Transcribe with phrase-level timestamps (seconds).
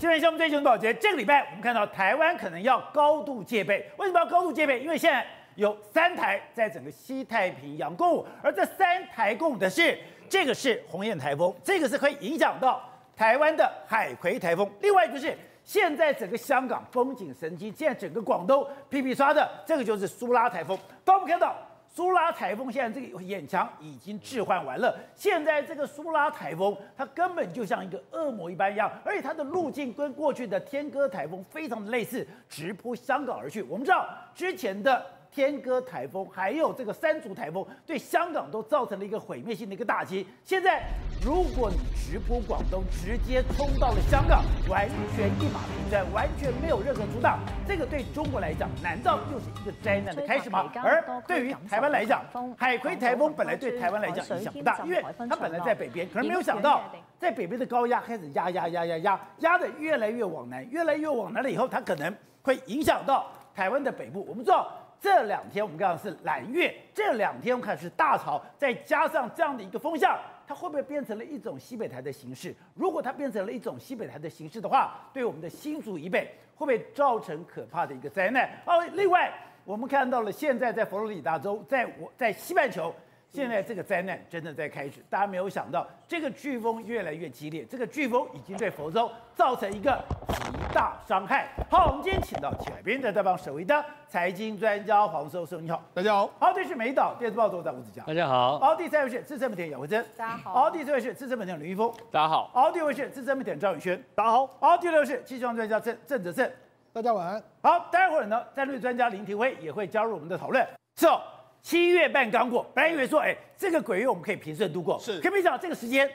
[0.00, 3.84] 今天项目最新保洁，这个礼拜我们看到台湾可能要高度戒备。
[3.96, 4.78] 为什么要高度戒备？
[4.78, 9.98] 因为现在有三台在整个西太平洋共舞，而这三台共舞的是
[10.28, 12.80] 这个是鸿雁台风，这个是可以影响到
[13.16, 14.70] 台湾的海葵台风。
[14.80, 20.78] 另外就是现在整个香港风景神经，现在整个广东皮皮刷的这个就是苏拉台风。
[21.04, 21.56] 当我们看到。
[21.98, 33.64] 苏拉台风现在这个眼墙已经置换完了，现在这个苏拉台风它根本就像一个恶魔一般一样，而且它的路径跟过去的天鸽台风非常的类似，直扑香港而去。
[33.64, 35.04] 我们知道之前的。
[35.30, 40.26] 天鸽台风还有这个山竹台风，对香港都造成了一个毁灭性的一个打击。
[40.44, 40.82] 现在，
[41.22, 50.70] 如果你直扑广东，直接冲到了香港，完全一马平川，完全没有任何阻挡，这个对中国来讲，难道又是一个灾难的开始吗？
[50.82, 52.24] 而对于台湾来讲，
[52.56, 56.84] 海葵台风本来对台湾来讲影响不大，因为它本来在北边，可是没有想到，
[57.18, 64.24] 在北边的高压开始压压压压压，压得越来越往南，越来越往南了以后，它可能会影响到台湾的北部。
[64.28, 64.68] 我们知道。
[65.00, 72.54] 这两天我们看到是蓝月，这两天我们看是大潮，再加上这样的一个风向，它会不会变成了一种西北台的形式？
[72.74, 78.50] 如果它变成了一种西北台的形式的话，对我们的新竹以北会不会造成可怕的一个灾难？
[78.64, 79.32] 哦，另外
[79.64, 82.94] 我们看到了现在在佛罗里达州，在我在西半球。
[83.30, 91.48] 现在这个灾难真的在开始，大家没有想到，这个飓风越来越激烈，这个飓风已经对佛州造成一个极大伤害。
[91.70, 96.30] 好，我们今天请到前海边的代表首位的财经专家黄世聪，你好，大家好。
[96.40, 98.58] 好，这是美岛电视报总编吴子嘉，大家好。
[98.58, 100.54] 好，第三位是资深媒体杨慧珍，大家好。
[100.54, 102.50] 好，第四位是资深媒体林一峰，大家好。
[102.54, 104.46] 好，第五位是资深媒体赵宇轩，大家好。
[104.58, 106.50] 好，第六位是气象专家郑郑泽胜，
[106.94, 107.42] 大家晚安。
[107.62, 110.66] 好，待会儿呢，战略专家林廷辉也会加入我们的讨论。
[110.96, 111.20] 是哦。
[111.68, 116.10] 七月半刚过，本来以为说，哎，这个鬼月我们可以平顺度过，是，可没想到这个时间，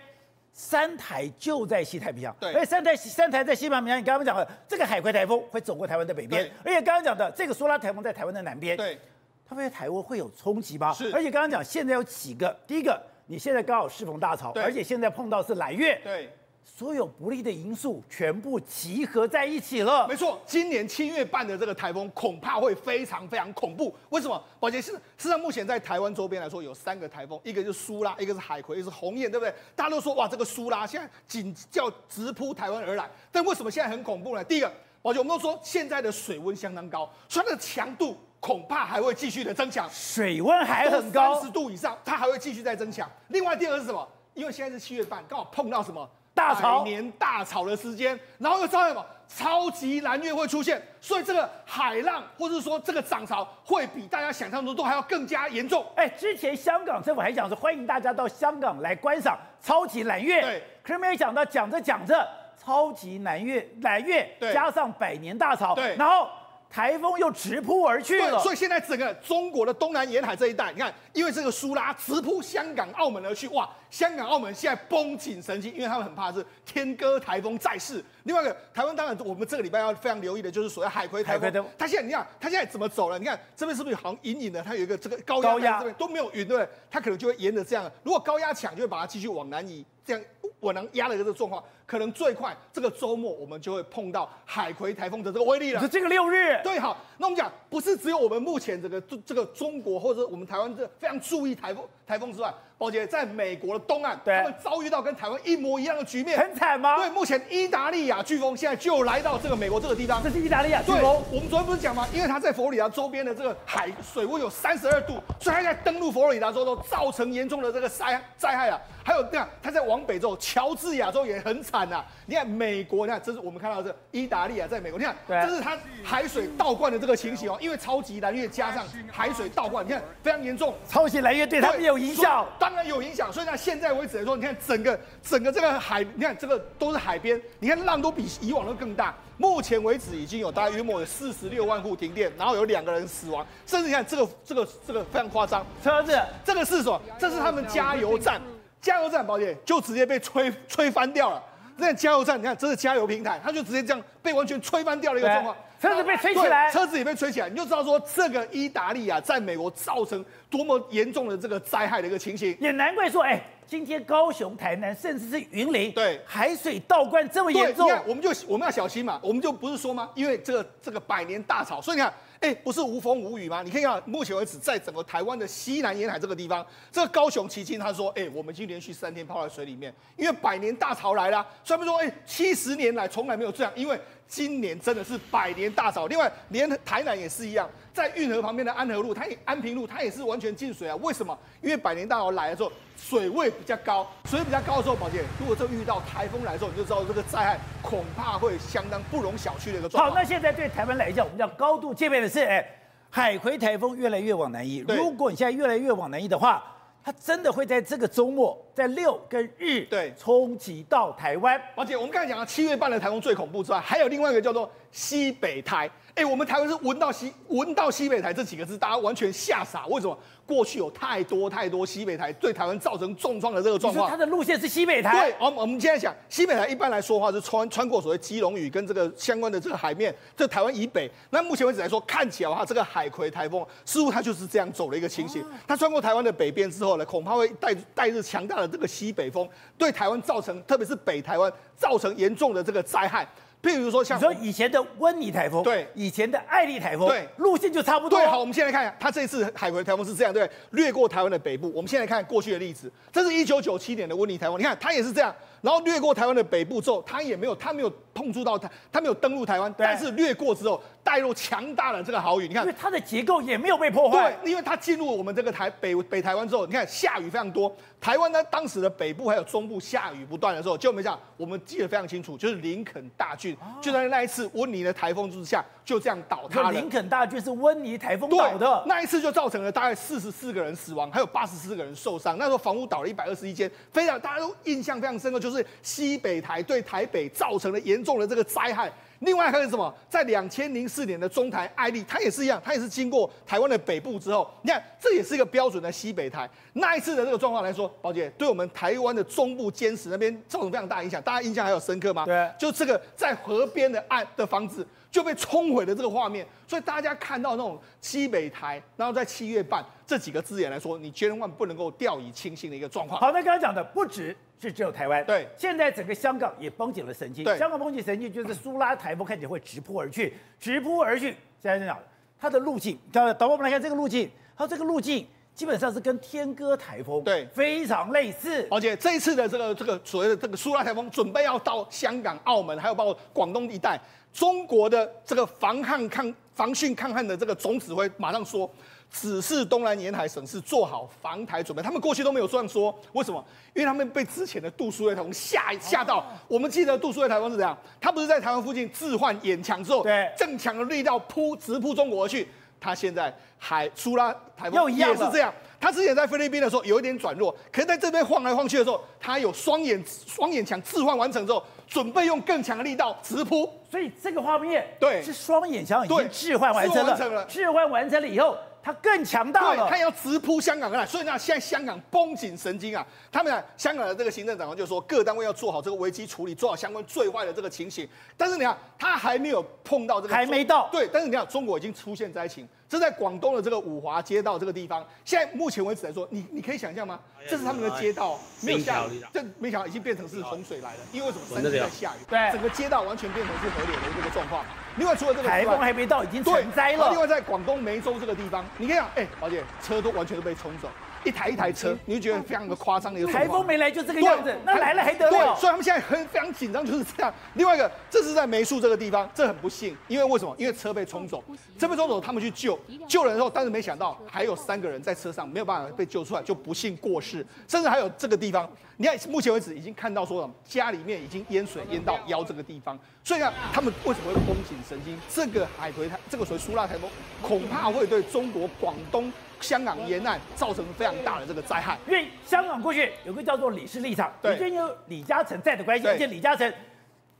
[0.51, 6.51] 三台就在西太平洋，对，而且三台三台在西太平洋，你刚刚讲的这个海葵台风会走过台湾的北边，对。
[6.65, 8.97] 而且刚刚讲的这个苏拉台风在台湾的南边，对，
[9.45, 10.91] 它会在台湾会有冲击吗？
[10.91, 16.29] 是，而且刚刚讲现在有几个，第一个，你现在刚好适逢大潮，对，而且现在碰到是蓝月，对。
[16.65, 20.07] 所有不利的因素全部集合在一起了。
[20.07, 23.95] 没错，今年七月半的这个台风恐怕会非常非常恐怖。
[24.09, 24.43] 为什么？
[24.59, 29.53] 宝杰是事实上，目前在台湾周边来说，有三个台风，一个就是苏拉，一个是海葵，一个是鸿雁，对不对？
[29.75, 33.09] 大家都说哇，这个苏拉现在紧叫直扑台湾而来。
[33.31, 34.43] 但为什么现在很恐怖呢？
[34.43, 39.87] 第一个，宝杰，我们都说现在的水温相当高，所以它的强度恐怕还会继续的增强。
[39.91, 43.09] 水温还很高，三十度以上，它还会继续再增强。
[43.27, 44.07] 另外，第二个是什么？
[44.33, 46.09] 因为现在是七月半，刚好碰到什么？
[46.33, 49.05] 大潮，百年大潮的时间，然后又造成什么？
[49.27, 55.83] 超级蓝月会出现，所以这个海浪或者说这个涨潮会比大家想象中都还要更加严重。
[55.95, 62.27] 哎，之前香港政府还讲说欢迎大家到香港来观赏超级蓝月，对，可是没有想到讲着讲着，
[62.63, 66.27] 超级蓝月蓝月加上百年大潮，对，然后。
[66.73, 78.03] 台风又直扑而去了，所以现在整个中国的东南沿海这一带，你看，因为这个苏拉直扑香港、澳门而去，哇，香港、澳门现在绷紧神经，因为他们很怕是天鸽台风再世。
[78.23, 83.19] 另外一个，台湾当然我们这个礼拜要非常留意的就是所谓海葵台风，它现在你看，它现在怎么走了？
[83.19, 84.59] 你看这边是不是好像隐隐的？
[84.63, 86.67] 它有一个这个高压在这边都没有云，对不对？
[86.89, 90.21] 它可能就会沿着这样，如果高压强，就会把它继续往南移，这样。
[90.59, 95.81] 我能压的这个状况，可能最快这个周末我们就会碰到海葵台风的这个威力了。
[95.81, 96.57] 是这个六日？
[96.63, 106.95] 对，好，那我们讲不是只有我们目前这个这个中国或者我们台湾这非常注意台风台风之外，宝杰在美国的东岸，对他们遭遇到跟台湾一模一样的局面，很惨吗？
[106.95, 110.23] 对，目前意大利亚飓风现在就来到这个美国这个地方。
[110.23, 111.21] 这是意大利亚飓风。
[111.29, 112.07] 我们昨天不是讲吗？
[112.13, 118.79] 因为它在佛罗里达周边的这个海水温有三十二度，所以它在登陆佛罗里达州都造成严重的这个灾灾害啊。
[119.03, 122.05] 还有你看，它在往北之后，乔治亚州也很惨呐、啊。
[122.25, 127.57] 你看美国，你看这是我们看到的这意大利啊，在美国，你看这是它海水倒灌的这个情形哦。
[127.59, 130.73] 因为超级蓝月加上海水倒灌，你看非常严重。
[130.87, 133.31] 超级蓝月对他们有影响，当然有影响。
[133.31, 139.13] 所以呢，现在为止来说，你看整个整个这个海，你看这个都是海边，你看浪都比以往都更大。
[139.35, 143.45] 目前为止已经有大约约莫有四十六万户停电，然后有两个人死亡。
[143.65, 147.01] 甚至你看这个这个这个非常夸张，车子这个是什么？
[147.19, 148.39] 这是他们加油站。
[148.83, 151.41] 加油站，保险就直接被吹吹翻掉了。
[151.77, 155.55] 那加油站，你看这是加油平台，它就直接这样被完全吹翻掉了一个状况。
[155.81, 162.55] 车子被吹起来，车子也被吹起来，你就知道说这个意大利啊，在美国造成多么严重的这个灾害的一个情形。
[162.59, 170.09] 也难怪说，哎，今天高雄、台南，甚至是云林，对，海水倒灌这么严重，我们就我们要小心嘛，我们就不是说吗？
[170.13, 172.13] 因为这个这个百年大潮，所以你看。
[172.43, 173.63] 哎，不是无风无雨吗？
[173.63, 181.41] 你可以看，目前为止，在整个台湾的西南沿海这个地方，这个高雄旗津他说，哎，我们已经连续三天泡在水里面，因为百年大潮来了。
[181.63, 183.97] 所以他们说，哎，七十年来从来没有这样，因为
[184.33, 186.07] 今年真的是百年大潮。
[186.07, 187.69] 另外，连台南也是一样。
[187.93, 190.95] 在运河旁边的安和路，它也安平路，它也是完全进水啊！
[191.03, 191.37] 为什么？
[191.61, 200.09] 因为百年大潮来的时候，水位比较高，水位比较高的时候，宝姐，如果这遇到台风来的时候，你就知道这个灾害恐怕会相当不容小觑的一个状况。
[200.09, 202.67] 好，那现在对台湾来讲，我们要高度戒备的是，哎，
[203.11, 204.83] 海葵台风越来越往南移。
[204.87, 206.63] 如果你现在越来越往南移的话，
[207.03, 211.59] 它真的会在这个周末，在六跟日对冲击到台湾。
[211.75, 215.89] 而且，我们刚才讲了七月半的台风最恐怖之外，还有另外一个叫做西北台。
[216.15, 219.85] 哎，我们台湾是闻到西闻到西北台这几个字，大家完全吓傻。
[219.87, 220.17] 为什么？
[220.45, 224.09] 过去有太多太多西北台对台湾造成重创的这个状况。
[224.09, 225.17] 它的路线是西北台。
[225.17, 231.09] 对，我们我们现在讲西北台，一般来说的话是穿穿过所谓基隆屿跟这个相关的这个海面，这台湾以北。
[231.29, 235.43] 那目前为止来说，看起来的话，这个海葵台风似乎它就是这样走的一个情形。
[235.65, 243.27] 它穿过台湾的北边之后呢，恐怕会带带着强大的这个西北风，对台湾造成，特别是北台湾造成严重的这个灾害。
[243.61, 248.19] 譬如说，像你说以前的温尼台风，对，以前的艾丽台风，对，路线就差不多。
[248.19, 251.71] 对，好，我们现在看一下，它这次海葵台风是这样，对，掠过台湾的北部。
[251.73, 255.33] 我们现在看过去的例子，这是一九九七年的温尼台风，你看它也是这样，
[255.63, 267.73] 然后掠过台湾的北部之后，他也没有，他没有碰触到台，他没有登陆台湾，但是掠过之后带入强大的这个豪雨，你看，因为它的结构也没有被破坏，对，因为它进入我们这个台北北台湾之后，你看下雨非常多。
[268.01, 276.71] 台湾呢，当时的北部还有中部下雨不断的时候，就我们讲，我们记得非常清楚，就是林肯大郡，就在那一次温尼的台风之下，就这样倒塌了。
[276.73, 282.37] 林肯大郡是温尼台风倒的，那一次就造成了大概四十四个人死亡，还有八十四个人受伤。
[282.37, 288.91] 那时候房屋倒了一百二十一间，非常大家都印象非常深刻，就是西北台对台北造成了严重的这个灾害。
[289.19, 289.93] 另外还有什么？
[290.09, 296.49] 在两千零四年的中台艾利，它也是一样，它也是经过台湾的北部之后，你看这也是一个标准的西北台。
[296.73, 301.21] 那一次的这个状况来说，宝姐对我们台湾的中部坚持那边造成非常大影响。
[301.21, 302.25] 大家印象还有深刻吗？
[302.25, 306.45] 对，就这个在河边的岸的房子就被冲毁了这个画面。
[306.67, 313.21] 所以大家看到那种西北台，然后在七月半这几个字眼来说，你千万不能够掉以轻心的一个状况。
[313.21, 314.35] 好，那刚刚讲的不止。
[314.61, 317.43] 是只有台湾，对，现在整个香港也绷紧了神经。
[317.43, 321.31] 对，香港绷紧神经就是苏拉台风看起来会直扑而去，直扑而去。
[321.59, 321.99] 现在在讲
[322.39, 328.67] 它的路径，导导播我们来看这个路径，它这个路径基本上是跟天鸽台风对非常类似。
[328.71, 333.99] 而且这一次的这个这个所谓的这个苏拉台风准备要到香港、澳门，还有包括广东一带，
[334.33, 338.69] 中国的这个防旱抗防汛抗旱的这个总指挥马上说。
[339.15, 343.45] 指示东南沿海省市做好防台准备，他们过去都没有这样说，为什么？
[343.75, 346.25] 因为他们被之前的杜苏芮台风吓吓到。
[346.47, 347.77] 我们记得杜苏芮台风是怎样？
[348.01, 352.47] 他不是在台湾附近置换眼墙之后，对，正强的力道扑直扑中国而去。
[352.83, 355.53] 他现在还出拉台风也是这样。
[355.79, 363.69] 他之前在菲律宾的时候有一点转弱，可是在这边晃来晃去的时候，他有双眼双眼墙置换完成之后，准备用更强的力道直扑。
[363.89, 368.57] 所以这个画面对是双眼墙已经置换完成了，置换完成了以后。
[368.83, 373.05] 它更强大了，它要直扑香港来，所以呢，现在香港绷紧神经啊。
[373.31, 378.05] 他们呢，香港的这个行政长官就说，各单位要做好这个危机处理，做好相关最坏的这个情形。
[378.35, 380.89] 但是你看，他还没有碰到这个，还没到。
[380.91, 382.67] 对，但是你看，中国已经出现灾情。
[382.93, 387.19] 这在广东的这个五华街道这个地方，现在目前为止来说，你你可以想象吗？
[387.49, 391.43] 这是他们的街道，没有下雨，这没想到已经变成是洪水来了，因为为什么？
[391.59, 394.63] 山区在下雨，对，整个街道完全变成是河流的这个状况。
[394.97, 397.09] 另外，除了这个台风还没到，已经成灾了。
[397.09, 400.87] 另外，在广东梅州这个地方，你看，哎，宝姐，车都完全都被冲走。
[401.23, 403.31] 一台一台车，你就觉得非常的夸张的一个。
[403.31, 405.31] 台风没来就这个样子，那来了还得了？
[405.31, 407.33] 对，所以他们现在很非常紧张，就是这样。
[407.55, 410.55] 另外一个，这是在梅树这个地方，这很不幸，因为为什么？
[410.57, 411.43] 因为车被冲走，
[411.79, 417.45] 车被冲走，他们去救救人的时候，但是没想到还有三个人在车上没有办法被救出来，就不幸过世。
[417.67, 418.69] 甚至还有这个地方，
[419.03, 422.97] 你看目前为止已经看到说了，家里面已经淹水淹到腰这个地方。
[423.21, 425.19] 所以呢，他们为什么会绷紧神经？
[425.29, 427.09] 这个海葵台，这个所谓苏拉台风，
[427.41, 429.29] 恐怕会对中国广东。
[429.59, 436.73] 香港沿岸造成非常大的这个灾害，因为香港过去有个叫做李氏立场，对，因为有李嘉诚在的关系，而且李嘉诚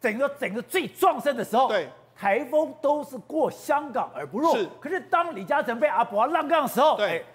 [0.01, 4.53] 整个整个最壮盛的时候，对，台风都是过香港而不入。
[4.55, 7.25] 是，可是当李嘉诚被阿伯浪杠的时候，对，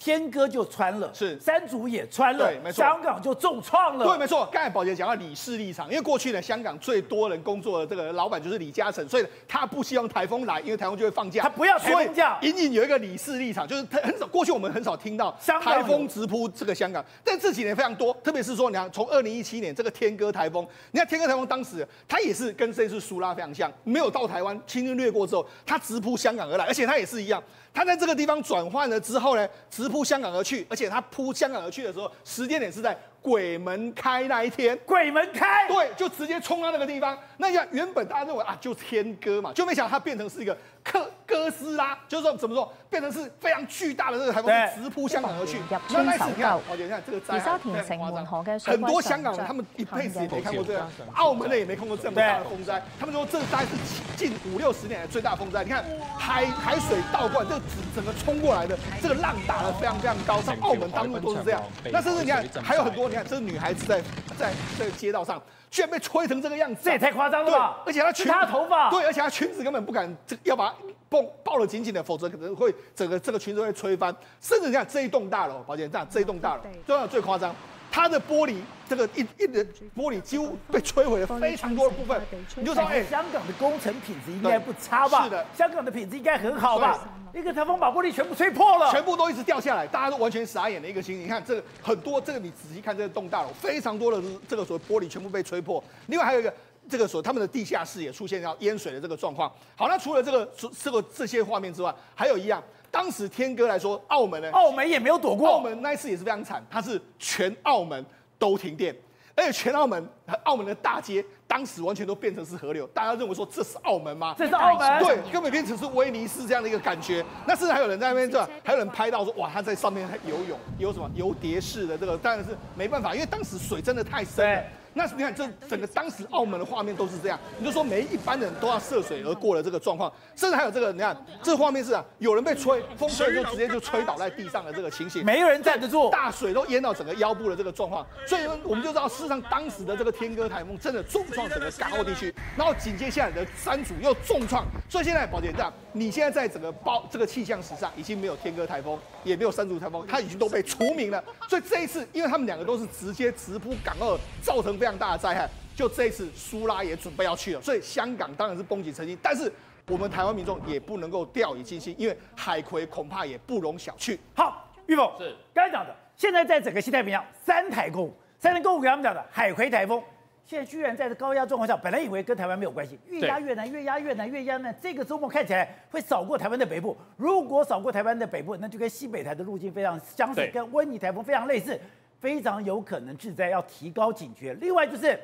[0.00, 4.06] 天哥就穿了，是山竹也穿了，对，没错，香港就重创了。
[4.06, 4.48] 对，没错。
[4.50, 12.38] 刚才宝杰讲到李氏立场，因为过去呢，香港最多人工作的这个老板就是李嘉诚，所以他不希望台风来，因为台风就会放假，他不要台风假。
[12.40, 15.30] 隐隐有一个李氏立场，就是他很少过去我们很少听到
[15.62, 27.42] 台风直扑这个香港，但这几年非常多，特别是说你看从二零一七年这个天鸽台风，你看天鸽台风当时他也是跟这次苏拉非常像，没有到台湾，轻轻掠过之后，他直扑香港而来，而且他也是一样。
[27.72, 34.78] 他在这个地方转换了之后呢，直扑香港而去，而且他扑香港而去的时候，时间点是在鬼门开那一天。
[34.86, 37.16] 鬼门开，对，就直接冲到那个地方。
[37.36, 45.58] 那样原本大家认为啊，就天鸽嘛，就没想到它变成是一个克哥斯拉，就是说怎么说，变成是非常巨大的这个台风，直扑香港而去。
[45.90, 52.82] 那那次你看，我觉得你看这个灾害非常夸张，很多香港人他们一辈子也没看过这样，澳门的也没看过这么大的风灾。
[52.98, 53.70] 他们说这大概是
[54.16, 55.62] 近五六十年来最大的风灾。
[55.64, 55.84] 你看
[56.18, 57.62] 海海水倒灌，这个
[57.94, 61.62] 整个冲过来的这个浪打得非常非常高，像澳门当路都是这样。
[61.90, 64.00] 那甚至你看还有很多，你看这个女孩子在
[64.38, 65.42] 在在街道上。
[65.70, 67.76] 居然被吹成这个样子，这也太夸张了吧！
[67.86, 70.74] 而且她裙子，他的头发，对，而且她裙子根本不敢，这要把它
[71.08, 74.12] 抱抱得紧紧的，否则可能会整个这个裙子会吹翻。
[74.40, 77.54] 甚至你看这一栋大楼，抱歉，这样这一栋大楼，最最夸张，
[77.90, 78.56] 它的玻璃
[78.88, 79.64] 这个一一的
[79.96, 82.20] 玻璃几乎被摧毁了非常多的部分。
[82.56, 85.24] 你就说，哎，香港的工程品质应该不差吧？
[85.24, 87.08] 是的，香港的品质应该很好吧？
[87.32, 91.24] 一个台风把玻璃全部吹破了，全部都一直掉下来，大家都完全傻眼的一个情形。
[91.24, 95.82] 你看这个很多，这个你仔细看这个栋大楼，非常多的这个所谓玻璃全部被吹破。
[96.08, 96.52] 另外还有一个，
[96.88, 99.48] 这个所他们的地下室也出现要淹水的这个状况。
[99.76, 108.04] 好，那除了这个这个这些画面之外，还有一样，当时天哥来说，澳门呢，澳门也没有躲过，澳门那一次也是非常惨，它是全澳门
[108.38, 108.94] 都停电。
[109.36, 110.06] 而且全澳门，
[110.42, 114.34] 澳门的大街当时完全都变成是河流，大家认为说这是澳门吗？
[114.36, 117.24] 这是澳门，对，根本变成是威尼斯这样的一个感觉。
[117.46, 124.62] 那甚至还有人在那边，转还有人拍到说，哇，他在上面游泳，游什么游蝶式的这个，当然是没办法，因为当时水真的太深了。
[124.92, 151.22] 那你看，这整个当时澳门的画面都是这样，你就说每一般人都要涉水而过的这个状况，甚至还有这个，你看这个画面是啊，有人被吹，风吹就直接就吹倒在地上的这个情形，没有人站得住，大水都淹到整个腰部的这个状况，所以我们就知道，事实上当时的这个天鸽台风真的重创整个港澳地区，然后紧接下来的山竹又重创，所以现在宝杰这样，你现在在整个包这个气象史上已经没有天鸽台风，也没有山竹台风，它已经都被除名了。
[151.48, 155.46] 所以这一次，因为他们两个都是直接直扑港澳，造成非常大的灾害，
[155.76, 159.52] 就这一次苏拉也准备要去了，所以香港当然是绷紧神经，但是
[159.86, 164.18] 我们台湾民众也不能够掉以轻心，因为海葵恐怕也不容小觑。
[164.34, 170.02] 好，玉凤是刚才讲的，现在在整个西太平洋三台共舞，三台共舞给他们讲的海葵台风，
[170.46, 176.96] 现在居然在这高压状况下，本来以为跟台湾没有关系，越压越南，越压越南，越压呢，这个周末看起来会扫过台湾的北部。
[177.18, 181.78] 如果扫过台湾的北部，那就跟西北台的路径非常相似，跟温妮台风非常类似。
[182.20, 184.52] 非常有可能是在，要提高警觉。
[184.54, 185.18] 另外就是，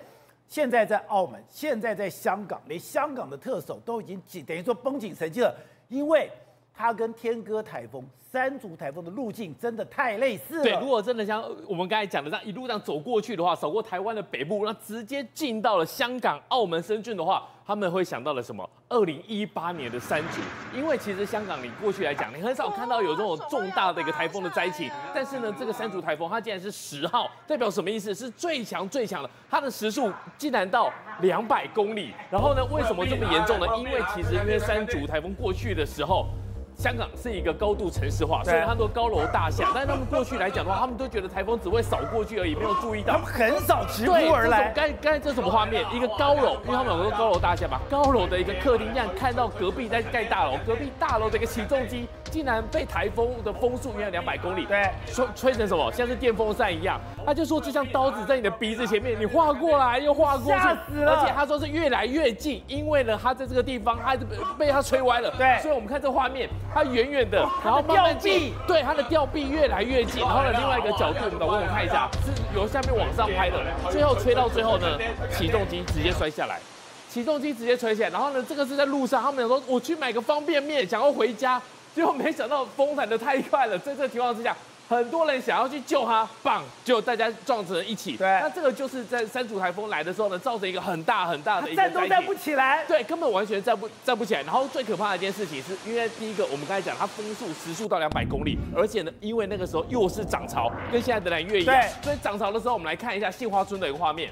[0.49, 5.55] 现在在澳门，现在在香港，连香港的特首都已经紧，等于说绷紧神经了，
[5.88, 6.31] 因为
[6.76, 10.62] 它跟天鸽台风、山竹台风的路径真的太类似了。
[10.62, 17.49] 对，如果真的像我们刚才讲的这样一路这样走过去的话，扫过台湾的北部，那直接进到了香港、澳门、深圳的话。
[17.66, 18.71] 他们会想到了什么？
[18.88, 20.40] 二零一八年的山竹，
[20.73, 24.88] 因为其实香港你过去来讲，你很少看到有这种重大的一个台风的灾情。
[25.12, 28.14] 但是呢，这个山竹台风它竟然是十号，代表什么意思？
[28.14, 30.92] 是最强最强的，它的时速竟然到
[31.23, 32.12] 两百公里。
[32.30, 33.66] 然后呢，为什么这么严重呢？
[33.78, 36.28] 因为其实因为山竹台风过去的时候。
[36.76, 39.71] 香港是一个高度城市化，所以很多高楼大厦。
[39.75, 43.14] 但是他们过去来讲的话，他们都觉得台风只会扫过去而已，没有注意到。
[43.14, 44.73] 他们很少直扑而来。
[44.75, 45.85] 刚刚才这什么画面？
[45.92, 52.06] 一个高楼，因为他们有很多高楼大厦嘛，高楼的一个客厅，这样看到隔壁在盖大楼，隔壁大楼的一个起重机
[52.37, 55.90] 竟然被台风的风速，约两百公里，对，吹吹成什么？
[55.90, 57.00] 像是电风扇一样。
[57.25, 61.14] 他就说，就像刀子在你的鼻子前面，你划过来又划过去，吓死了。
[61.14, 64.26] 而且他说是越来越近，因为呢，他在这个地方，他被
[64.59, 65.31] 被他吹歪了。
[65.38, 67.38] 对，所以我们看这画面，他远远的。
[67.64, 73.57] 然后慢慢近，对，他的吊臂越来越近，然后呢，另外一个角度，我们看一下，是由下面往上拍的，
[73.90, 74.87] 最后吹到最后呢，
[75.33, 76.61] 起重机直接摔下来，
[77.09, 81.61] 起重机直接吹起来，然后呢，这个是在路上，他们想说我去买个方便面，想要回家，
[81.97, 84.55] 结果没想到风弹的太快了，在这个情况之下。
[84.88, 88.17] 很多人想要去救他，棒，就大家撞成一起。
[88.17, 91.83] 对，那这个就是在三组台风来的时候呢，造成一个很大很大的一个。
[91.83, 92.85] 站都站不起来。
[92.85, 94.43] 对，根本完全站不站不起来。
[94.43, 101.75] 然后最可怕的一件事情是，因为第一个我们刚才讲，它风速时速到两百公里，而且呢，因为那个时候又是涨潮，跟现在的南越一样。
[101.75, 102.05] 对。
[102.05, 104.31] 所以涨潮的时候，我们来看一下杏花村的一个画面。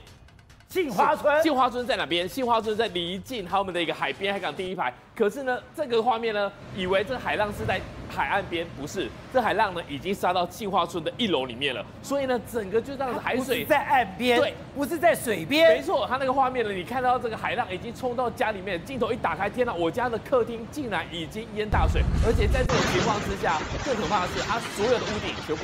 [0.69, 2.29] 杏花村，杏花村在哪边？
[2.29, 4.95] 杏花村在离近他们的一个海边海港第一排。
[5.17, 7.81] 可是呢，这个画面呢，以为这海浪是在
[8.11, 25.63] 海岸边，不是，这海浪呢已经杀到庆化村的一楼里面了，所以呢，整个就这样子海水在岸边，对，不是在水边，没错，他那个画面呢，你看到这个海浪已经冲到家里面，镜头一打开，天哪，我家的客厅竟然已经淹大水，而且在这种情况之下，更可怕的是，它所有的屋顶全部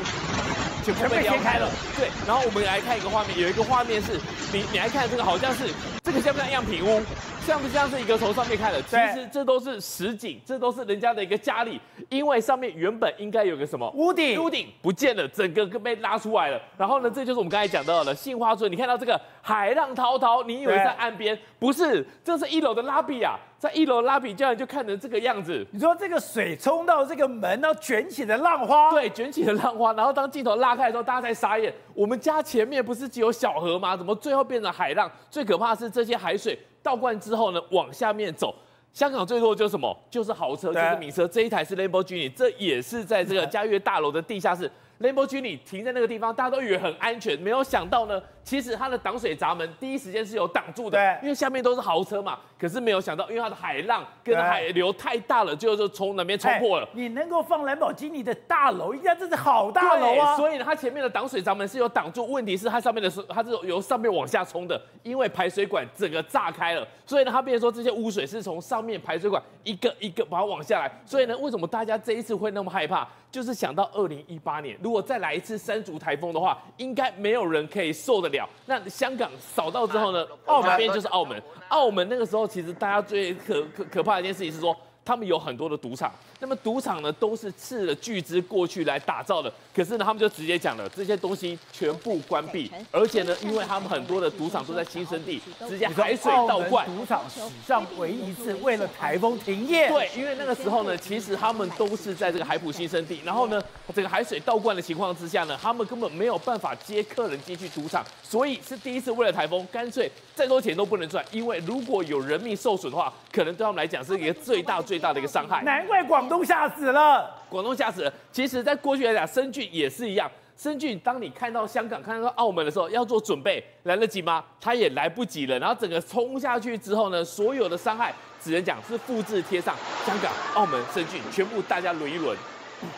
[0.84, 4.12] 全部被掀开了，对，然后我们来看一个画面，有一个画面是
[4.52, 5.64] 你你来看这个好像是
[6.04, 7.02] 这个像不像样品屋？
[7.46, 8.80] 像不像是一个从上面看的？
[8.82, 16.60] 其实这都是实景，这都是人家的一个家里，因为上面原本应该有个什么屋顶，屋顶不见了，整个被拉出来了。
[16.76, 18.70] 然后呢，这就是我们刚才讲到的杏花村。
[18.70, 21.38] 你看到这个海浪滔滔，你以为在岸边？
[21.58, 25.66] 不是，这是一楼的拉比啊，在一楼拉比竟然就看成这个样子。
[25.72, 29.92] 你说这个水冲到这个门，然后卷起了浪花，对，卷起了浪花。
[29.92, 31.72] 然后当镜头拉开的时候，大家才傻眼。
[31.94, 33.96] 我们家前面不是只有小河吗？
[33.96, 35.10] 怎么最后变成海浪？
[35.30, 36.58] 最可怕的是这些海水。
[36.82, 38.54] 倒灌之后呢，往下面走。
[38.92, 39.96] 香港最多的就是什么？
[40.10, 41.26] 就是豪车，就是名车。
[41.26, 44.70] 这一台是 Lamborghini，这也是在这个嘉悦大楼的地下室。
[45.00, 52.38] Lamborghini 停在那个地方，大家都以为很安全，没有想到呢，其实它的挡水闸门第一时间是有挡住的，对，因为下面都是豪车嘛。
[52.58, 56.86] 可是没有想到，因为它的海浪跟海流太大了，就就从那边冲破了。
[56.92, 60.36] 你能够放兰博基尼的大楼，应该这是好大楼啊。
[60.36, 70.90] 所以呢，它前面的挡水闸门是有挡住，问题是它上面的是它是由上面往下冲的，因为排水管整个炸开了，所以呢，它变成说这些污水是从上面排水管一个一个把它往下来。
[71.06, 73.08] 所以呢，为什么大家这一次会那么害怕？
[73.30, 78.48] 就是想到二零一八年，如果再来一次山竹台风的话，应该没有人可以受得了。
[78.66, 84.76] 那香港扫到之后呢，澳门边就是澳门，澳门那个时候其实大家最可可可怕的一件事情是说。
[85.04, 96.86] 他们有很多的赌场，那么赌场呢都是斥了巨资过去来打造的，可是呢他们就直接讲了，这些东西全部关闭，而且呢，因为他们很多的赌场都在新生地，直接海水倒灌。
[96.86, 99.88] 赌场史上唯一一次为了台风停业。
[99.88, 103.60] 对，因为那个时候呢，其实他们都是在这个海埔新生地，然后呢，
[103.92, 114.99] 这个海水倒灌的情况之下呢，他们根本没有办法接客人进去赌场，所以是第一次为了台风，干脆再多钱都不能赚，因为如果有人命受损的话，可能对他们来讲是一个最大最。
[115.00, 117.34] 大的一个伤害，难怪广东吓死了。
[117.48, 118.12] 广东吓死了。
[118.30, 120.30] 其实，在过去来讲，深圳也是一样。
[120.56, 124.44] 深圳，当你看到香港、看到澳门的时候，要做准备，来得及吗？
[124.60, 125.58] 他也来不及了。
[125.58, 129.74] 然后整个冲下去之后呢，所有的伤害只能讲是复制贴上。
[130.04, 132.36] 香港、澳门、深圳，全部大家轮一轮。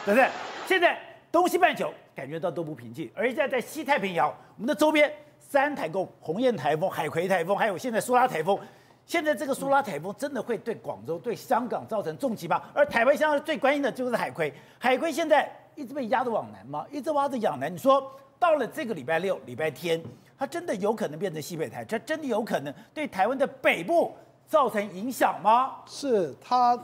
[0.05, 0.27] 可是
[0.67, 0.99] 现在
[1.31, 8.59] 东西半球感觉到都不平静，而现在在西太平洋，我们的周边三台风：鸿雁台风、海葵台风，还有现在苏拉台风。
[9.05, 12.63] 现在这个苏拉台风真的会对广州、对香港造成重击吗？
[12.73, 16.87] 而台湾现在最关心的就是海葵，海葵现在一直被压着往南吗？
[16.91, 17.73] 一直挖着往南。
[17.73, 20.03] 你说到了这个礼拜六、礼拜天，
[20.39, 21.85] 它真的有可能变成西北台？
[21.85, 24.15] 它真的有可能对台湾的北部
[24.47, 25.77] 造成影响吗？
[25.87, 26.79] 是它，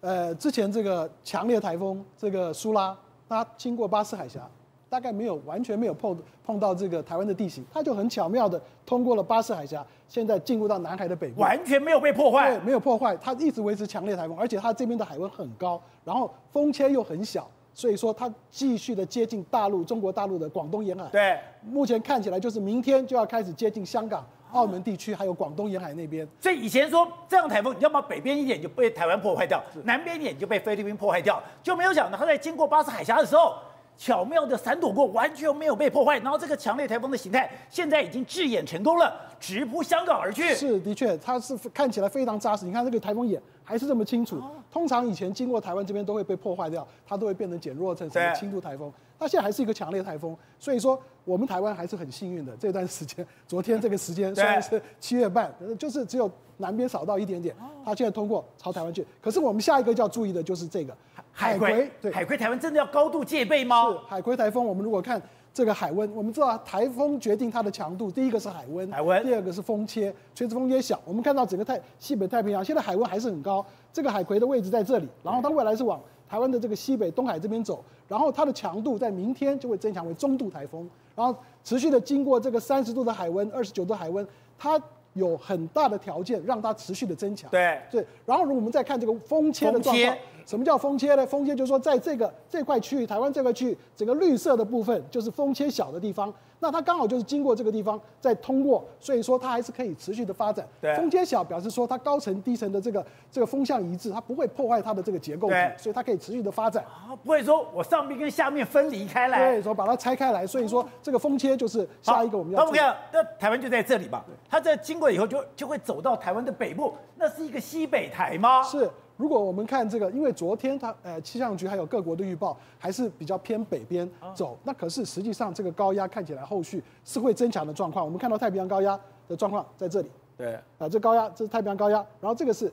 [0.00, 2.96] 呃，之前这个强烈台风这个苏拉，
[3.28, 4.46] 它经过巴士海峡。
[4.90, 12.50] 大概没有完全没有碰碰到这个台湾的地形，它就很巧妙的通过了巴士海峡，现在进入到南海的北部，完全没有被破坏。
[12.50, 21.06] 对，没有破坏，它一直维持强烈台风，而且它这边的海温很高，然后风切又很小，所以说它继续的接近大陆，中国大陆的广东沿海。
[21.12, 26.26] 对，目前看起来就是明天就要开始接近香港、澳门地区，还有广东沿海那边。
[26.40, 33.54] 所以以前说这样台风，你要么北边一点就被台湾破坏掉，南边一点就被菲律宾破坏掉，就没有想到它在经过巴士海峡的时候。
[34.00, 36.18] 巧妙的闪躲过，完全没有被破坏。
[36.20, 40.54] 然后这个强烈台风的形态现在已经制演成功了，直扑香港而去。
[40.54, 42.64] 是，的确，它是看起来非常扎实。
[42.64, 44.42] 你看这个台风眼还是这么清楚。
[44.72, 48.90] 通常以前经过台湾这边都会被破坏掉，它都会变成减弱成什么轻度台风。
[49.20, 52.56] 它现在还是一个强烈台风，所以说我们台湾还是很幸运的。
[52.56, 57.54] 这段时间，昨天这个时间虽然是七月半，就是只有南边扫到一点点，
[57.84, 59.06] 它现在通过朝台湾去。
[59.20, 60.96] 可是我们下一个要注意的就是这个。
[61.32, 63.90] 海葵，对，海葵台湾真的要高度戒备吗？
[63.90, 65.20] 是海葵台风，我们如果看
[65.52, 71.00] 这个海温，我们知道台风决定它的强度，第一个是海温，海温，第二个是风切，垂直风切小。
[71.04, 84.24] 我们看到整个太西北太平洋现在海温还是很高，这个海葵的位置在这里，然后它未来是往台湾的这个西北东海这边走，然后它的强度在明天就会增强为中度台风，然后持续的经过这个三十度的海温，二十九度海温，
[84.56, 84.80] 它
[85.14, 87.50] 有很大的条件让它持续的增强。
[87.50, 90.16] 对对，然后如果我们再看这个风切的状况。
[90.46, 91.24] 什么叫风切呢？
[91.24, 96.32] 风切就是说，在这个这块区域，台湾这块区域，整个绿色的部分就是风切小的地方。
[96.60, 100.66] 那它刚好就是经过这个地方再通过，所以说它还是可以持续的发展。
[100.80, 106.84] 对，风切小表示说它高层低层的这个这个风向一致，它不会破坏它的这个结构体，所以它可以持续的发展。
[106.84, 109.52] 啊，不会说我上面跟下面分离开来。
[109.52, 112.58] 对，说把它拆开来，所以说这个风切就是下一个我们要。
[112.60, 114.24] 那我们看，那台湾就在这里吧？
[114.48, 118.62] 它在经过以后就就会走到台湾的北部，那是一个西北台吗？
[118.62, 118.90] 是。
[119.20, 128.02] 如果我们看这个，因为昨天它呃气象局还有各国的预报还是比较偏北边走，那可是实际上这个高压看起来后续是会增强的状况。
[128.02, 132.72] 我们看到太平洋高压的状况在这里，对，啊，这高压这是太平洋高压，然后这个是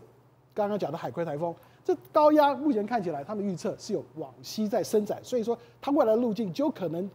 [0.53, 1.53] 刚刚讲的海葵台风。
[1.83, 7.09] 这高压目前看起来，他们预测是有往西在伸展，所以说它未来的路径就可能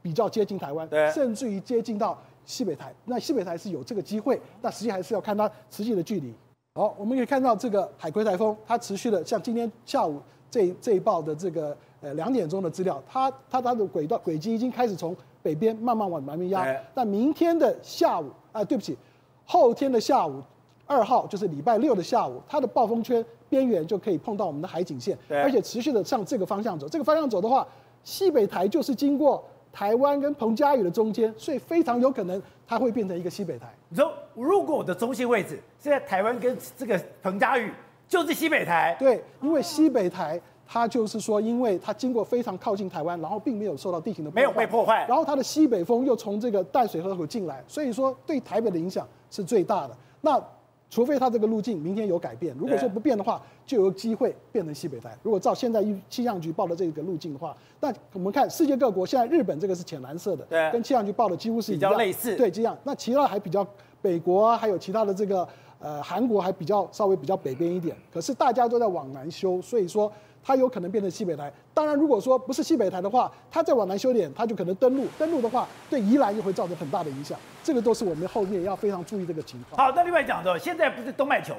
[0.00, 2.94] 比较接近台湾，甚至于接近到西北台。
[3.04, 6.32] 那西北台是有这个机会，但实际还是要看它实际的距离。
[6.78, 15.12] 好，我们可以看到这个海葵台风，它持续的像今天下午这这一报的这个呃两点钟的资料，它它它的轨道轨迹已经开始从
[15.42, 16.64] 北边慢慢往南边压。
[16.94, 18.96] 但明天的下午啊，对不起，
[19.44, 20.40] 后天的下午
[20.86, 23.26] 二号就是礼拜六的下午，它的暴风圈。
[23.48, 26.86] 边缘就可以碰到我们的海景线，而且持续的向这个方向走。
[26.86, 27.66] 这个方向走的话，
[28.04, 29.42] 西北台就是经过
[29.78, 33.72] 台湾跟彭佳屿的中间，所以非常有可能它会变成一个西北台。
[33.88, 37.72] 你说，如果我的中心位置是在台湾跟这个彭佳屿
[38.08, 38.96] 就是西北台？
[38.98, 49.96] 对，因为西北台它就是说，因为它经过非常靠近台湾，然后并没有受到地形的破坏，没有被破坏，然后它的西北风又从这个淡水河口进来，所以说对台北的影响是最大的。
[50.20, 50.42] 那
[50.90, 55.16] 除非它这个路径明天有改变，如果说不变的话，就有机会变成西北台。
[55.22, 62.76] 如果照现在气象局报的这个路径的话，那我们看世界各国，现在日本这个是浅蓝色的，对，跟气象局报的几乎是比较类似，对，这样。
[62.84, 63.66] 那其他还比较
[64.00, 65.46] 北国啊，还有其他的这个
[65.78, 70.10] 呃韩国还比较稍微比较北边一点，可是大家都在往南修，所以说。
[70.48, 75.06] 它有可能变成西北台，当然，如果说不是西北台的话，它再往南修点，它就可能登陆。
[75.18, 77.38] 登陆的话，对宜兰又会造成很大的影响。
[77.62, 79.76] 这个都是我们后面要非常注意这个情况。
[79.76, 81.54] 好，那另外讲的，现在不是东半球，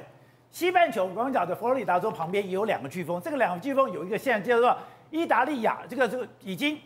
[0.50, 4.76] 西半球，我刚刚讲的佛罗里达州旁边也有两个飓风，这个两个飓风有一个现在叫做
[5.12, 6.76] 伊达利亚，这个这个已经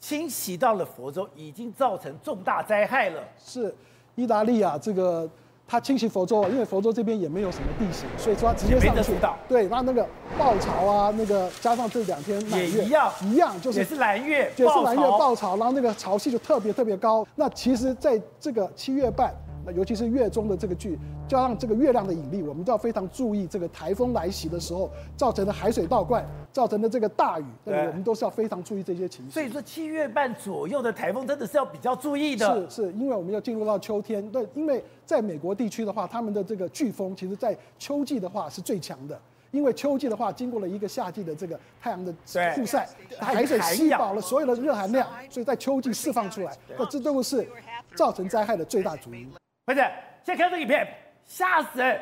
[0.00, 3.22] 侵袭到了佛州，已经造成重大灾害了。
[3.38, 3.74] 是，
[4.14, 5.28] 伊达利亚这个。
[5.72, 9.14] 它侵袭佛州，因为佛州这边也没有什么地形，所以说它直接上去。
[9.48, 10.06] 对，它那个
[10.38, 17.26] 暴潮啊，那个加上这两天满月也一样，一样就是也是蓝月，也是蓝月暴潮，然后那个潮汐就特别特别高。
[17.34, 19.34] 那其实在这个七月半。
[19.64, 20.98] 那尤其是月中的这个距，
[21.28, 29.30] 加上这个月亮的引力，我们都要非常注意这个台风来袭的时候造成的海水倒灌，造成的这个大雨，对，我们都是要非常注意这些情绪。
[29.30, 32.68] 所以说七月半左右的台风真的是要比较注意的。
[32.70, 39.20] 是是，因为我们要进入到秋天，对，因为在美国地区的话，他们的这个飓风其实在秋季的话是最强的，
[39.50, 42.12] 因为秋季的话经过了一个夏季的这个太阳的
[42.54, 47.46] 曝晒，海水吸饱了所有的热含量，所以在秋季释放出来，那这都是
[47.94, 49.30] 造成灾害的最大主因。
[49.72, 49.86] 不是，
[50.22, 50.86] 现在看这一片，
[51.24, 51.98] 吓死人！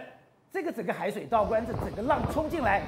[0.52, 2.82] 这个整个海水倒灌，这整个浪冲进来。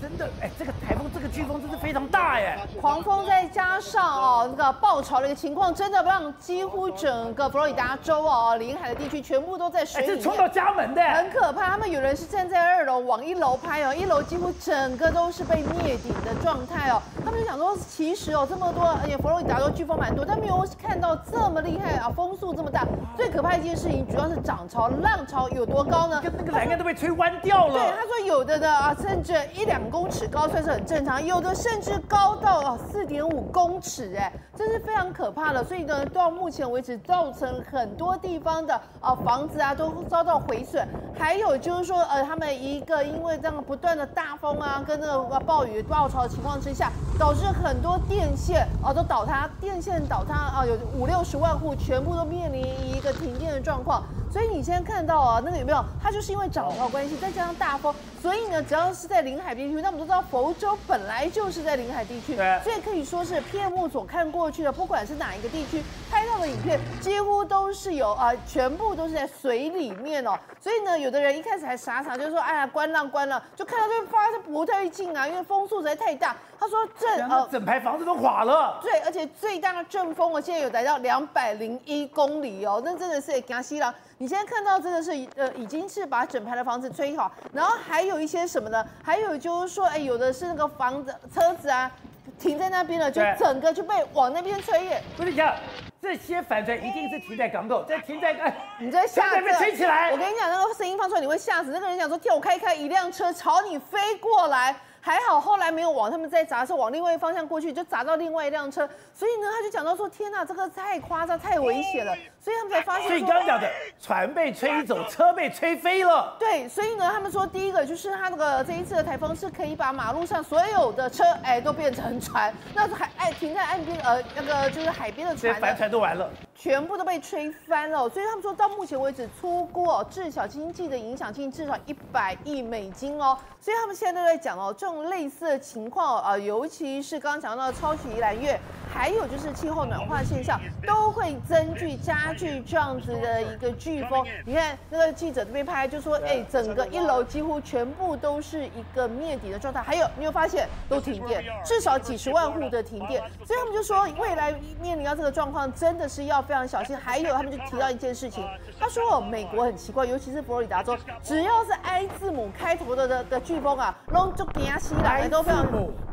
[0.00, 2.56] 真的，哎，这个台，这个飓风真是非常大耶！
[2.80, 10.16] 狂风再加上哦，那个暴潮的一个情况，真的让几乎整个佛罗里达州哦，临海的地区全部都在水里面。
[10.16, 11.70] 这冲到家门的，很可怕。
[11.70, 17.02] 他们有人是站在二楼往一楼拍哦，一楼几乎整个都是被灭顶的状态哦。
[17.24, 22.86] 他们就想说，其实哦，这么多，而且佛罗里达州飓风蛮多，但没有看到这么厉害啊，风速这么大。
[23.16, 26.20] 最可怕一件事情，主要是涨潮、浪潮有多高呢？
[26.22, 27.72] 跟那个栏杆都被吹弯掉了。
[27.74, 29.80] 对，他说有的的啊，甚至一两。
[29.90, 35.64] 公尺高算是很正有的甚至高到四点五公尺，哎，这是非常可怕的。
[35.64, 40.86] 所以呢，到目前为止，造成很多地方的啊房子啊都遭到毁损。
[41.18, 54.02] 还有就是说，呃，他们一个因为这样不断的大风啊，跟那个暴雨暴潮的情况之下，导致很多电线啊都倒塌，电线倒塌啊，有五六十万户全部都面临一个停电的状况。
[54.32, 55.84] 所以你现在看到啊，那个有没有？
[56.00, 70.38] 它就是因为涨潮关系，再加上大风，所以呢，只要是在临海地区，那我们都知道佛州本来就是在临海地区，所以可以说是片目所看过去的，不管是哪一个地区拍到的影片，几乎都是有啊，全部都是在水里面哦。
[70.60, 76.36] 所以呢，有的人一开始还傻傻就说，哎呀，关浪关浪，就看到这发现不对劲啊，因为风速实在太大。
[76.60, 78.78] 他说震呃，整排房子都垮了。
[78.82, 83.94] 对，而且最大的阵风我，现在有来到两百零一公里哦，那真的是惊死了。
[84.18, 88.86] 你现在看到真的是呃，已经是把整排的房子吹垮，然后还有一些什么呢？
[89.02, 91.90] 还有就是说，哎，有的是那个房子、车子啊，
[92.38, 95.02] 停在那边了，就整个就被往那边吹耶。
[95.16, 95.54] 不是讲
[96.02, 100.10] 这些反船一定是停在港口，在停在哎，你在下面吹起来。
[100.10, 101.70] 我跟你讲，那个声音放出来你会吓死。
[101.70, 104.76] 那个人讲说，替我开开一辆车朝你飞过来。
[105.00, 108.88] 还好后来没有往他们在砸，是往另外一方向过去，就砸到另外一辆车。
[109.14, 113.08] 所以呢，他就讲到说：“天哪，这个太夸张，太危险了。”所以他们才发现。
[113.08, 116.36] 所以刚刚讲的船被吹走，车被吹飞了。
[116.38, 126.30] 对，所以呢，他们说第一个就是他那个这一次的台风是可以把马路上所有的车哎都变成船，那海哎停在岸边呃那个就是海边的船，这些帆船都完了。
[126.60, 128.06] 全部都被吹翻了。
[128.10, 133.38] 所以他们说到目前为止，出估哦，滞销经济的影响性至少一百亿美金哦。
[133.58, 138.60] 所以他们现在都在讲哦，这种类似的情况啊，尤其是刚刚讲到的超级宜兰月，
[138.92, 144.22] 还有就是气候暖化现象，都会增剧加剧这样子的一个飓风。
[144.44, 149.80] 你看那个记者这边拍，就说哎，整个一楼几乎全部都是一个灭顶的状态。
[149.80, 153.22] 还有你有发现都停电，至少几十万户的停电。
[153.46, 156.96] 所以他们就说，未来面临到这个状况，真的是要非常小心。
[156.96, 158.44] 还有他们就提到一件事情，
[158.80, 165.64] 他说哦，美国很奇怪，尤其是佛罗里达州，只要是 I 字母开头的的的飓风啊，龙就给它吸来，都非常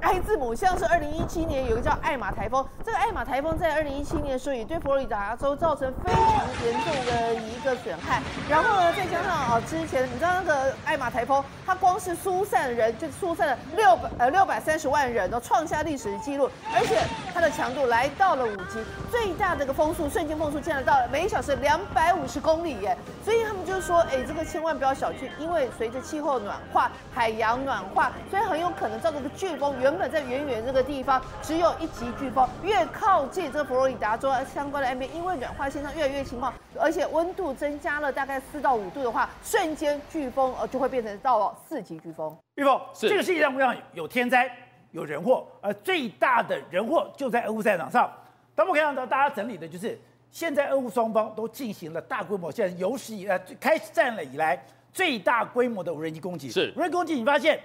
[0.01, 6.23] I 字母，像是二零一七年有一个叫艾玛台风，这个艾玛台风在二零一七年的时候也对佛罗里达州造成非常
[6.63, 8.21] 严重的一个损害。
[8.47, 16.99] 然后呢，再加上啊，之前你知道那个艾玛台风，它光是疏散人就疏散了六百呃六百三十万人，都创下历史的记录，而且
[17.33, 22.97] 它的强度来到了五级，最大的一个风速瞬间风速竟然到了每小时两百五十公里耶！
[23.23, 29.79] 所以他们就说，哎，这个千万不要小觑，因为随着气候暖化、海洋暖化，所以很有可能造成个飓风。
[29.79, 42.37] 原本在远远这个地方只有一级飓风，越靠近这个佛罗里达州相关的岸边，因为暖化现象越来越情况，而且温度增加了大概四到五度的话，瞬间飓风呃就会变成到了四级飓风。
[42.55, 44.51] 玉凤，这个世界上不一样，有天灾，
[44.91, 48.11] 有人祸，而最大的人祸就在俄乌战场上。
[48.55, 49.99] 当我们看到大家整理的就是，
[50.31, 54.63] 现在俄乌双方都进行了大规模，现在有史以来开始战了以来
[54.93, 56.49] 最大规模的无人机攻击。
[56.49, 57.59] 是无人机攻击，你发现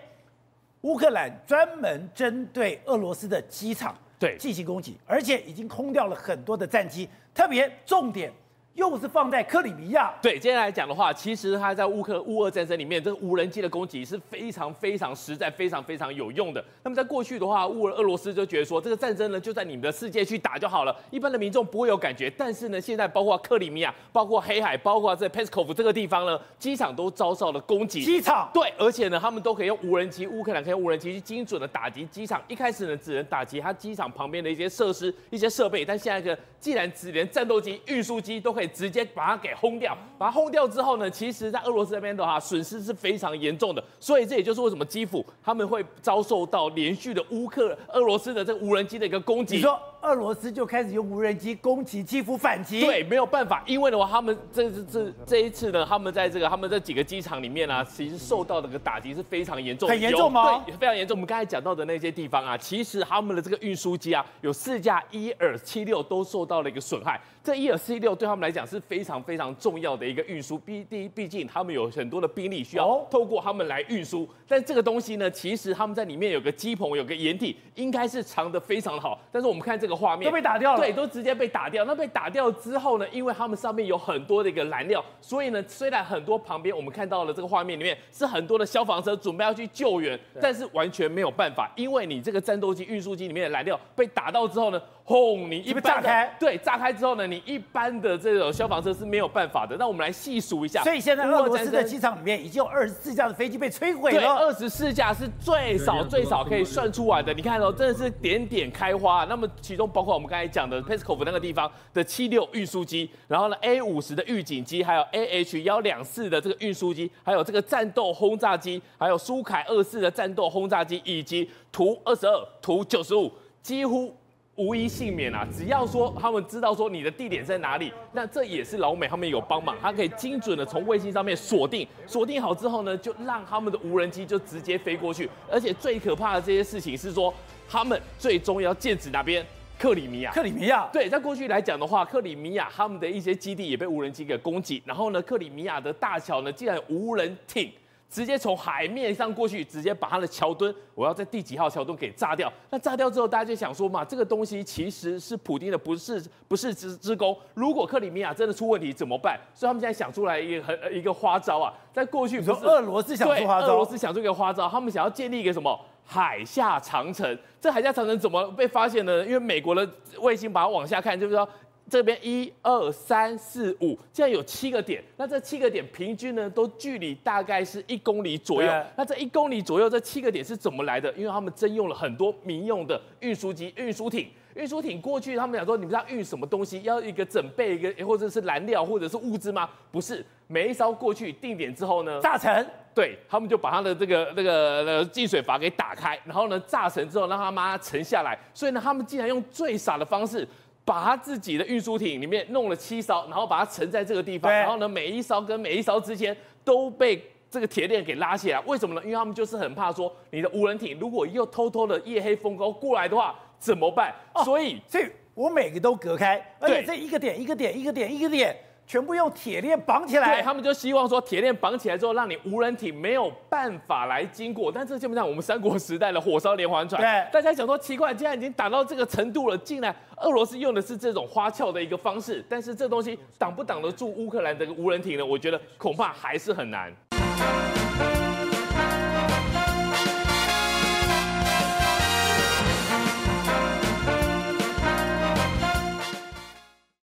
[0.82, 8.32] 乌克兰专门针对俄罗斯的机场对进行攻击，而且已经空掉了很多的战机，特别重点。
[8.74, 10.12] 又是放在克里米亚。
[10.22, 16.64] 对，接下来讲的话，其实它在乌克乌俄战争里面，这个无人机的攻击是非常非常实在、非常非常有用的。
[16.82, 22.30] 那么在过去的话，乌俄俄罗斯就觉得说，这个战争呢就在你们的世界去打就好了，一般的民众不会有感觉。
[22.30, 28.02] 但是呢，现在包括克里米亚、包括黑海、包括在 Peskov 这个地方呢，机场都遭受了攻击。
[28.02, 32.42] 机场对，而且呢，他们都可以用无人机，乌克兰可以用无人机去精准的打击机场。
[32.48, 43.82] 一开始呢，只能打击它机场旁边的一些设施、一些设备，但现在一个既然只连战斗机、运输机都可以直接把它给轰掉，把它轰掉之后呢，其实，在俄罗斯那边的话，损失是非常严重的。
[43.98, 49.56] 所以这也就是为什么基辅他们会遭受到连续的乌克俄罗斯的这个无人机的一个攻击。
[49.56, 52.80] 你说俄罗斯就开始用无人机攻击基辅反击？
[52.80, 60.62] 对，没有办法，因为的话，他们这这这这一次呢，他们在这个他们这几个机场里面啊，其实受到的个打击是非常严重，很严重吗？
[60.66, 61.16] 对，非常严重。
[61.16, 67.20] 我们刚才讲到的那些地方啊，其实他们的这个运输机啊，有四架伊尔七六都受到了一个损害。
[67.42, 74.28] 这伊尔 C 六对他们来讲是非常非常重要的一个运输，毕第一，毕竟他们有很多的兵力需要透过他们来运输。
[74.46, 79.20] 但这个东西呢，其实他们在里面有个机棚，有个掩体，应该是藏的非常的好。
[79.32, 81.84] 但是我们看这个画面都被打掉了，对，都直接被打掉。
[81.84, 94.80] 那被打掉之后呢，因为他们上面有很多的一个燃料，所以呢，虽然很多旁边我们看到了这个画面里面是很多的消防车准备要去救援，但是完全没有办法，因为你这个战斗机、运输机里面的燃料被打到之后呢。
[95.04, 95.50] 轰！
[95.50, 99.74] 你一般炸开，对，炸开之后呢，你一般的这种消防车是没有办法的。
[99.78, 100.82] 那我们来细数一下。
[100.82, 104.20] 所以现在俄罗斯的机场里面已经有二十四架的飞机被摧毁了。
[104.20, 107.32] 对，二十四架是最少最少可以算出来的。
[107.32, 109.24] 你看哦，真的是点点开花。
[109.24, 124.14] 那么其中包括我们刚才讲的 Peskov 那个地方的七六运输机，然后呢 A 五十的预警机，还有 AH 幺两四的这个运输机，还有这个战斗轰炸机，还有苏凯二四的战斗轰炸机，以及图二十二、图九十五，几乎。
[124.56, 125.48] 无一幸免啊！
[125.50, 135.28] 只要说他们知道说你的地点在哪里，那这也是老美他们有帮忙，他可以精准的从卫星上面锁定，锁定好之后呢，就让他们的无人机就直接飞过去。
[135.50, 137.32] 而且最可怕的这些事情是说，
[137.66, 139.44] 他们最终要剑指哪边？
[139.78, 140.30] 克里米亚。
[140.32, 140.86] 克里米亚。
[140.92, 144.82] 对，在过去来讲的话，克里米亚他们的一些基地也被无人机给攻击。
[144.84, 147.72] 然后呢，克里米亚的大桥呢，竟然无人艇。
[148.12, 152.52] 直接从海面上过去，直接把他的桥墩，我要在第几号桥墩给炸掉。
[152.68, 157.34] 那炸掉之后，大家就想说嘛，这个东西其实是普丁的不是不是之之功。
[157.54, 159.40] 如果克里米亚真的出问题怎么办？
[159.54, 167.38] 所以他们现在想出来一个很一个花招啊，在过去不是，你说俄罗斯想出花招，俄罗斯想出一个花招，他们想要建立一个什么海下长城？
[167.58, 169.24] 这海下长城怎么被发现呢？
[169.24, 169.88] 因为美国的
[170.20, 171.48] 卫星把它往下看，就是说。
[171.92, 175.04] 这边一二三四五，这样有七个点。
[175.18, 178.72] 那这七个点平均呢，都距离大概是一公里左右。
[178.96, 181.12] 那这一公里左右，这七个点是怎么来的？
[181.12, 184.26] 因为他们征用了很多民用的运输机、运输艇。
[184.54, 186.80] 运输艇过去，他们想说，你们要运什么东西？
[186.80, 189.68] 要一个整备一个，或者是燃料，或者是物资吗？
[189.90, 192.66] 不是，每一艘过去定点之后呢，炸沉。
[192.94, 198.38] 对，他们就把他的这个那个呃进水阀给打开，然后呢炸沉之后，让他妈沉下来。
[198.54, 200.48] 所以呢，他们竟然用最傻的方式。
[200.84, 208.58] 把他自己的运输艇里面弄了七艘，然后把它沉在这个地方，然后呢，每一艘跟每一艘之间都被这个铁链给拉起来。
[208.66, 209.00] 为什么呢？
[209.04, 214.12] 因为他们就是很怕说，你的无人艇如果又偷偷的夜黑风高过来的话，怎么办？
[214.34, 218.56] 哦、所以，所以我每个都隔开，而且这一个点一个点一个点一个点。
[218.86, 224.70] 全部用铁链绑起来，对，他们就希望说铁链绑起来之后，让你无人艇没有办法来经过。
[224.70, 235.24] 但这基本上我们三国时代的火烧连环船，对，大家想说奇怪，既然已经打到这个程度了，竟然俄罗斯用的是这种花俏的一个方式，但是这东西挡不挡得住乌克兰的无人艇呢？
[235.24, 236.92] 我觉得恐怕还是很难。